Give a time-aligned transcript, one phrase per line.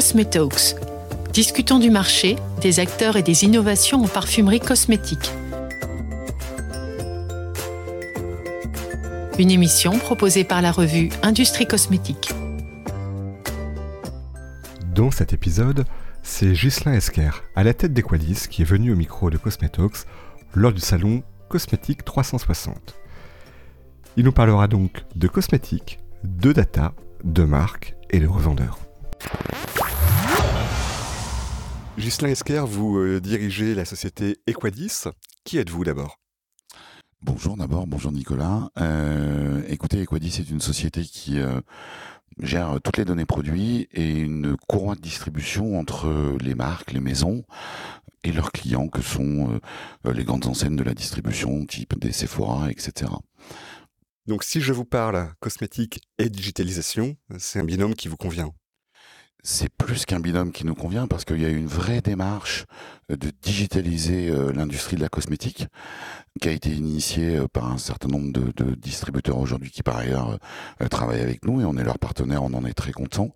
[0.00, 0.76] Cosmetalks.
[1.34, 5.30] Discutons du marché, des acteurs et des innovations en parfumerie cosmétique.
[9.38, 12.32] Une émission proposée par la revue Industrie Cosmétique.
[14.94, 15.84] Dans cet épisode,
[16.22, 20.06] c'est Ghislain Esquer, à la tête d'Equalis, qui est venu au micro de Cosmetalks
[20.54, 22.94] lors du salon Cosmétique 360.
[24.16, 28.78] Il nous parlera donc de cosmétique, de data, de marque et de revendeurs.
[32.00, 35.04] Ghislain Esquer, vous euh, dirigez la société Equadis.
[35.44, 36.18] Qui êtes-vous d'abord?
[37.20, 38.70] Bonjour d'abord, bonjour Nicolas.
[38.78, 41.60] Euh, écoutez, Equadis est une société qui euh,
[42.42, 47.44] gère toutes les données produits et une courroie de distribution entre les marques, les maisons
[48.24, 49.60] et leurs clients que sont
[50.04, 53.12] les grandes enseignes de la distribution, type des Sephora, etc.
[54.26, 58.52] Donc si je vous parle cosmétique et digitalisation, c'est un binôme qui vous convient
[59.42, 62.66] c'est plus qu'un binôme qui nous convient parce qu'il y a une vraie démarche
[63.08, 65.66] de digitaliser euh, l'industrie de la cosmétique
[66.40, 70.38] qui a été initiée euh, par un certain nombre de, distributeurs aujourd'hui qui par ailleurs
[70.82, 73.34] euh, travaillent avec nous et on est leur partenaire, on en est très content.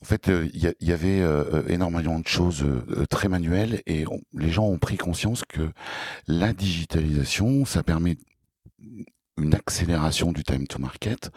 [0.00, 1.24] En fait, il y, avait
[1.66, 2.64] énormément de choses
[3.10, 5.72] très manuelles et les gens ont pris conscience que
[6.28, 8.16] la digitalisation, ça permet
[9.38, 11.30] une accélération du time to market.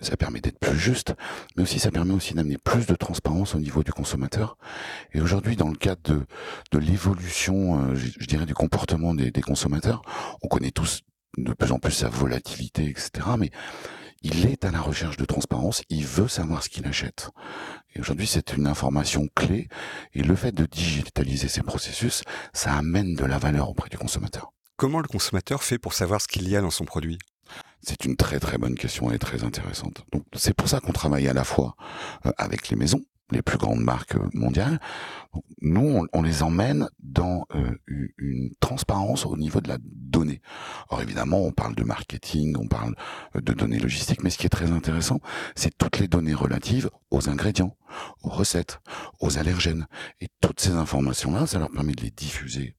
[0.00, 1.14] Ça permet d'être plus juste,
[1.56, 4.56] mais aussi ça permet aussi d'amener plus de transparence au niveau du consommateur.
[5.12, 6.26] Et aujourd'hui, dans le cadre de,
[6.72, 10.02] de l'évolution, euh, je, dirais, du comportement des, des, consommateurs,
[10.42, 11.02] on connaît tous
[11.36, 13.10] de plus en plus sa volatilité, etc.
[13.38, 13.50] Mais
[14.22, 17.30] il est à la recherche de transparence, il veut savoir ce qu'il achète.
[17.94, 19.68] Et aujourd'hui, c'est une information clé.
[20.14, 22.22] Et le fait de digitaliser ces processus,
[22.54, 24.52] ça amène de la valeur auprès du consommateur.
[24.76, 27.18] Comment le consommateur fait pour savoir ce qu'il y a dans son produit?
[27.84, 30.04] C'est une très très bonne question et très intéressante.
[30.12, 31.76] Donc c'est pour ça qu'on travaille à la fois
[32.26, 34.80] euh, avec les maisons, les plus grandes marques euh, mondiales.
[35.60, 37.76] nous, on, les emmène dans euh,
[38.18, 40.40] une transparence au niveau de la donnée.
[40.90, 42.94] Alors évidemment, on parle de marketing, on parle
[43.34, 45.20] de données logistiques, mais ce qui est très intéressant,
[45.54, 47.76] c'est toutes les données relatives aux ingrédients,
[48.22, 48.80] aux recettes,
[49.20, 49.86] aux allergènes.
[50.20, 52.76] Et toutes ces informations-là, ça leur permet de les diffuser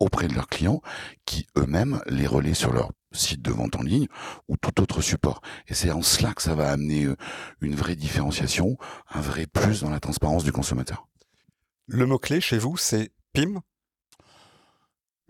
[0.00, 0.80] auprès de leurs clients
[1.24, 4.06] qui eux-mêmes les relaient sur leur site de vente en ligne
[4.48, 5.40] ou tout autre support.
[5.68, 7.16] Et c'est en cela que ça va amener euh,
[7.60, 8.76] une vraie différenciation,
[9.10, 11.06] un vrai plus dans la transparence du consommateur.
[11.86, 13.60] Le mot-clé chez vous, c'est PIM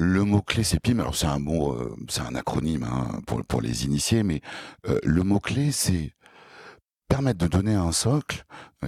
[0.02, 0.98] le mot-clé, c'est PIM.
[0.98, 4.40] Alors, c'est un mot, euh, c'est un acronyme hein, pour, pour les initiés, mais
[4.88, 6.14] euh, le mot-clé, c'est
[7.10, 8.44] permettre de donner un socle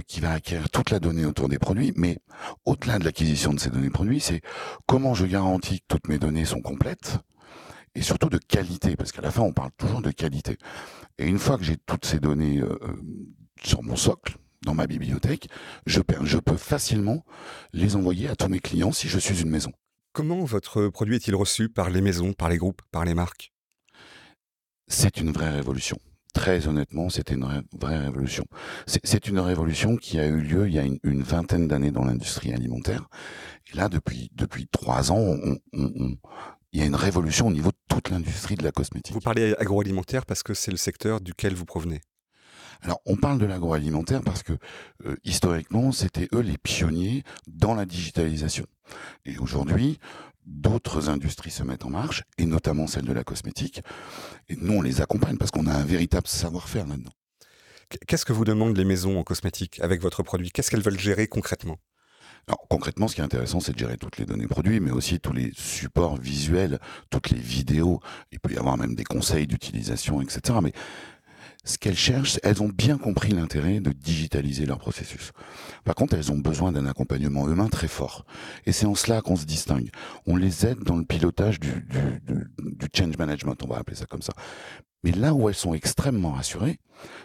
[0.07, 2.21] qui va acquérir toute la donnée autour des produits, mais
[2.65, 4.41] au-delà de l'acquisition de ces données produits, c'est
[4.87, 7.19] comment je garantis que toutes mes données sont complètes,
[7.97, 10.57] et surtout de qualité, parce qu'à la fin, on parle toujours de qualité.
[11.19, 12.97] Et une fois que j'ai toutes ces données euh, euh,
[13.63, 15.49] sur mon socle, dans ma bibliothèque,
[15.87, 17.25] je, je peux facilement
[17.73, 19.73] les envoyer à tous mes clients si je suis une maison.
[20.13, 23.53] Comment votre produit est-il reçu par les maisons, par les groupes, par les marques?
[24.87, 25.99] C'est une vraie révolution.
[26.33, 28.45] Très honnêtement, c'était une vraie révolution.
[28.87, 32.53] C'est une révolution qui a eu lieu il y a une, vingtaine d'années dans l'industrie
[32.53, 33.09] alimentaire.
[33.73, 36.17] Et là, depuis depuis trois ans, on, on,
[36.73, 39.13] il y a une révolution au niveau de toute l'industrie de la cosmétique.
[39.13, 42.01] Vous parlez agroalimentaire parce que c'est le secteur duquel vous provenez.
[42.81, 44.55] Alors, on parle de l'agroalimentaire parce que
[45.05, 48.67] euh, historiquement, c'était eux les pionniers dans la digitalisation.
[49.25, 50.01] Et aujourd'hui,
[50.45, 53.83] d'autres industries se mettent en marche, et notamment celle de la cosmétique.
[54.49, 57.13] Et nous, on les accompagne parce qu'on a un véritable savoir-faire là-dedans.
[58.07, 60.51] Qu'est-ce que vous demandent les maisons en cosmétique avec votre produit?
[60.51, 61.77] Qu'est-ce qu'elles veulent gérer concrètement?
[62.49, 65.21] Alors, concrètement, ce qui est intéressant, c'est de gérer toutes les données produits, mais aussi
[65.21, 68.01] tous les supports visuels, toutes les vidéos.
[68.33, 70.59] Il peut y avoir même des conseils d'utilisation, etc.
[70.63, 70.73] Mais
[71.65, 75.31] ce qu'elles cherchent, elles ont bien compris l'intérêt de digitaliser leur processus.
[75.85, 78.27] Par contre, elles ont besoin d'un accompagnement humain très fort.
[78.67, 79.91] Et c'est en cela qu'on se distingue.
[80.27, 84.07] On les aide dans le pilotage du, du, du, change management, on va appeler ça
[84.07, 84.33] comme ça.
[85.05, 86.79] Mais là où elles sont extrêmement rassurées,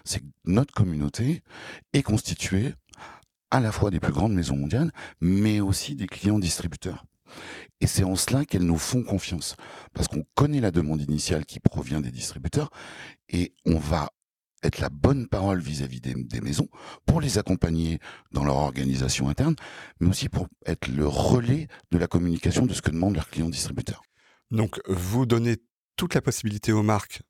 [0.04, 1.42] c'est que notre communauté
[1.94, 2.74] est constituée
[3.50, 4.92] à la fois des plus grandes maisons mondiales,
[5.22, 7.06] mais aussi des clients distributeurs.
[7.82, 9.56] Et c'est en cela qu'elles nous font confiance,
[9.94, 12.72] parce qu'on connaît la demande initiale qui provient des distributeurs,
[13.30, 14.10] et on va
[14.64, 16.68] être la bonne parole vis-à-vis des, maisons
[17.06, 18.00] pour les accompagner
[18.32, 19.56] dans leur organisation interne,
[20.00, 23.50] mais aussi pour être le relais de la communication de ce que demandent leurs clients
[23.50, 24.02] distributeurs.
[24.52, 25.58] Donc, vous donnez
[25.96, 27.22] toute la possibilité aux marques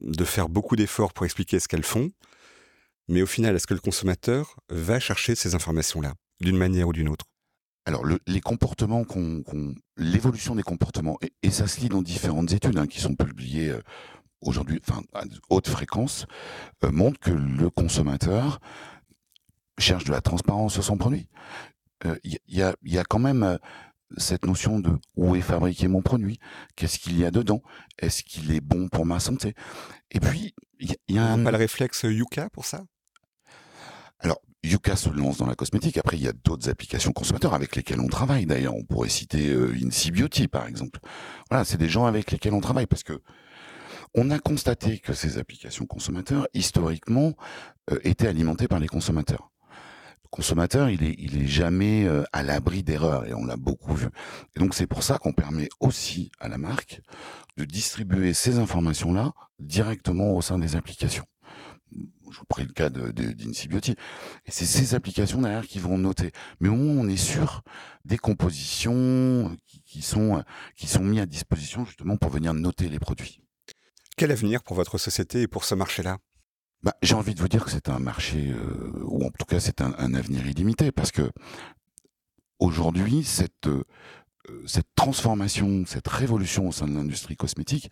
[0.00, 2.10] de faire beaucoup d'efforts pour expliquer ce qu'elles font,
[3.08, 7.08] mais au final, est-ce que le consommateur va chercher ces informations-là, d'une manière ou d'une
[7.08, 7.26] autre?
[7.86, 9.42] Alors, les comportements, qu'on,
[9.96, 13.80] l'évolution des comportements, et, ça se lit dans différentes études hein, qui sont publiées euh,
[14.40, 16.26] aujourd'hui, enfin, à haute fréquence,
[16.84, 18.60] euh, montre que le consommateur
[19.78, 21.28] cherche de la transparence sur son produit.
[22.24, 23.58] Il y, a, y a quand même
[24.16, 26.38] cette notion de où est fabriqué mon produit,
[26.76, 27.62] qu'est-ce qu'il y a dedans,
[27.98, 29.54] est-ce qu'il est bon pour ma santé?
[30.10, 31.44] Et puis, il y, a un...
[31.44, 32.84] Pas le réflexe Yuka pour ça?
[34.18, 35.98] Alors, Yuka se lance dans la cosmétique.
[35.98, 38.46] Après, il y a d'autres applications consommateurs avec lesquelles on travaille.
[38.46, 41.00] D'ailleurs, on pourrait citer euh, Incy Beauty, par exemple.
[41.50, 43.22] Voilà, c'est des gens avec lesquels on travaille parce que
[44.14, 47.34] on a constaté que ces applications consommateurs, historiquement,
[47.90, 49.50] euh, étaient alimentées par les consommateurs
[50.30, 54.08] consommateur, il est, jamais euh, à l'abri d'erreurs et on l'a beaucoup vu.
[54.54, 57.00] Et donc c'est pour ça qu'on permet aussi à la marque
[57.56, 61.24] de distribuer ces informations-là directement au sein des applications.
[61.92, 66.30] Je vous prie le cas de, Et c'est ces applications derrière qui vont noter.
[66.60, 67.62] Mais au moins, on est sûr
[68.04, 69.56] des compositions
[70.00, 70.44] sont,
[70.76, 73.39] qui sont mis à disposition justement pour venir noter les produits.
[74.20, 76.18] Quel avenir pour votre société et pour ce marché-là?
[76.82, 79.60] Bah, J'ai envie de vous dire que c'est un marché, euh, ou en tout cas
[79.60, 81.30] c'est un, avenir illimité, parce que
[82.58, 83.82] aujourd'hui, cette, euh,
[84.66, 87.90] cette transformation, cette révolution au sein de l'industrie cosmétique,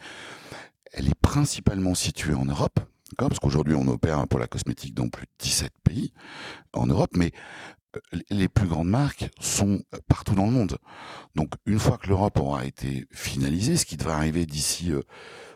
[0.93, 2.79] elle est principalement située en Europe,
[3.17, 6.13] parce qu'aujourd'hui on opère pour la cosmétique dans plus de 17 pays
[6.75, 7.33] en Europe, mais
[8.31, 10.79] les plus grandes marques sont partout dans le monde.
[11.35, 14.93] Donc une fois que l'Europe aura été finalisée, ce qui devrait arriver d'ici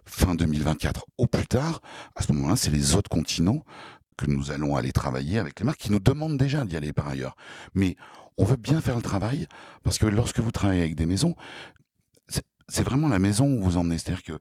[0.05, 1.81] fin 2024 au plus tard,
[2.17, 3.65] à ce moment-là, c'est les autres continents
[4.17, 7.09] que nous allons aller travailler avec les marques qui nous demandent déjà d'y aller par
[7.09, 7.37] ailleurs.
[7.75, 7.97] Mais
[8.39, 9.47] on veut bien faire le travail
[9.83, 11.35] parce que lorsque vous travaillez avec des maisons,
[12.73, 13.99] c'est vraiment la maison où vous emmenez.
[13.99, 14.33] C'est-à-dire que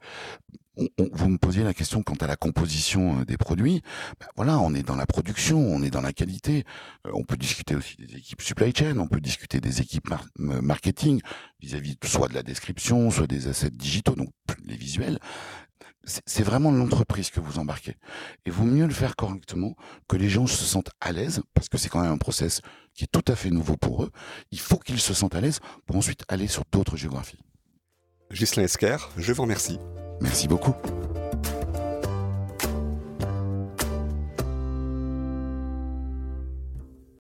[0.78, 3.82] vous me posiez la question quant à la composition euh, des produits.
[4.20, 6.64] Ben voilà, on est dans la production, on est dans la qualité.
[7.06, 11.22] Euh, on peut discuter aussi des équipes supply chain, on peut discuter des équipes marketing
[11.60, 14.30] vis-à-vis soit de la description, soit des assets digitaux, donc
[14.66, 15.20] les visuels.
[16.26, 17.96] C'est vraiment l'entreprise que vous embarquez.
[18.46, 19.76] Et vaut mieux le faire correctement,
[20.08, 22.62] que les gens se sentent à l'aise, parce que c'est quand même un process
[22.96, 24.12] qui est tout à fait nouveau pour eux.
[24.52, 27.38] Il faut qu'ils se sentent à l'aise pour ensuite aller sur d'autres géographies.
[28.32, 29.80] Ghislain Esquer, je vous remercie.
[30.22, 30.76] Merci beaucoup.